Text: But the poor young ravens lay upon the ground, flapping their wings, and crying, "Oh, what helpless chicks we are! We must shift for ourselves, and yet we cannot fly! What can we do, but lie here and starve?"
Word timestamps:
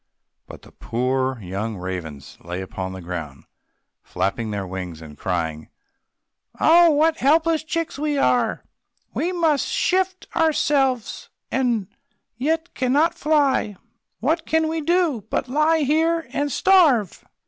But 0.47 0.63
the 0.63 0.71
poor 0.71 1.39
young 1.43 1.77
ravens 1.77 2.39
lay 2.43 2.59
upon 2.61 2.91
the 2.91 3.01
ground, 3.03 3.43
flapping 4.01 4.49
their 4.49 4.65
wings, 4.65 4.99
and 4.99 5.15
crying, 5.15 5.69
"Oh, 6.59 6.89
what 6.89 7.17
helpless 7.17 7.63
chicks 7.63 7.99
we 7.99 8.17
are! 8.17 8.63
We 9.13 9.31
must 9.31 9.67
shift 9.67 10.27
for 10.31 10.39
ourselves, 10.39 11.29
and 11.51 11.85
yet 12.35 12.69
we 12.69 12.79
cannot 12.79 13.13
fly! 13.13 13.75
What 14.21 14.47
can 14.47 14.67
we 14.69 14.81
do, 14.81 15.25
but 15.29 15.47
lie 15.47 15.81
here 15.81 16.25
and 16.31 16.51
starve?" 16.51 17.23